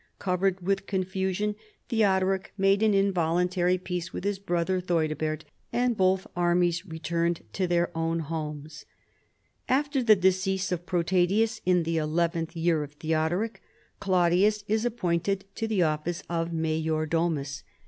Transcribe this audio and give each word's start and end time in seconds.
Covered 0.17 0.61
with 0.65 0.87
confusion, 0.87 1.53
Theodoric 1.89 2.53
made 2.57 2.81
an 2.81 2.95
involuntary 2.95 3.77
peace 3.77 4.11
with 4.11 4.23
his 4.23 4.39
brother 4.39 4.81
Theudebert, 4.81 5.45
and 5.71 5.95
both 5.95 6.25
armies 6.35 6.83
re 6.87 6.97
turned 6.97 7.41
to 7.53 7.67
their 7.67 7.95
own 7.95 8.21
homes." 8.21 8.85
After 9.79 10.01
the 10.01 10.15
decease 10.15 10.71
of 10.71 10.87
Protadius 10.87 11.61
in 11.67 11.83
the 11.83 11.97
eleventh 11.97 12.55
year 12.55 12.81
of 12.81 12.93
Theodoric, 12.93 13.61
Chiudius 14.01 14.63
is 14.67 14.85
appointed 14.85 15.45
to 15.53 15.67
the 15.67 15.83
EARLY 15.83 15.87
MAYORS 15.87 15.91
OF 15.91 16.03
THE 16.03 16.23
PALACE. 16.23 16.23
25 16.25 16.25
ofl&ce 16.25 16.25
of 16.47 16.51
major 16.53 17.05
domus. 17.05 17.63